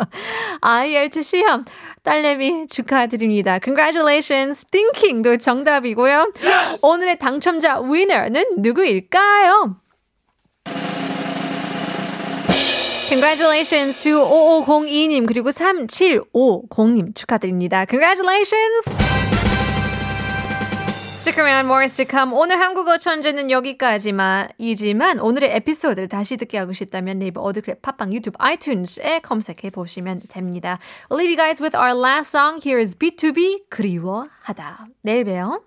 IELTS 0.61 1.21
시험 1.21 1.63
딸내미 2.01 2.67
축하드립니다. 2.67 3.59
Congratulations. 3.63 4.65
Thinking도 4.71 5.37
정답이고요. 5.37 6.33
오늘의 6.81 7.19
당첨자 7.19 7.79
위너는 7.79 8.43
누구일까요? 8.57 9.77
Congratulations 13.09 14.01
to 14.01 14.17
5502님 14.17 15.27
그리고 15.27 15.49
3750님 15.51 17.13
축하드립니다. 17.15 17.85
Congratulations! 17.85 18.89
Stick 21.23 21.37
around, 21.41 21.67
more 21.67 21.83
is 21.83 21.95
to 21.95 22.05
come. 22.09 22.33
오늘 22.33 22.59
한국어 22.59 22.97
천재는 22.97 23.49
여기까지만 23.49 24.49
이지만 24.57 25.19
오늘의 25.19 25.55
에피소드를 25.55 26.09
다시 26.09 26.35
듣게 26.35 26.57
하고 26.57 26.73
싶다면 26.73 27.19
네이버 27.19 27.41
어드클랩 27.43 27.81
팟빵 27.81 28.11
유튜브 28.13 28.37
아이튠즈에 28.39 29.21
검색해 29.21 29.69
보시면 29.71 30.21
됩니다. 30.27 30.79
We'll 31.09 31.19
leave 31.19 31.31
you 31.31 31.37
guys 31.37 31.63
with 31.63 31.77
our 31.77 31.97
last 31.97 32.35
song. 32.35 32.59
Here 32.61 32.81
is 32.81 32.97
B2B 32.97 33.69
그리워하다. 33.69 34.87
내일 35.03 35.23
봬요. 35.23 35.61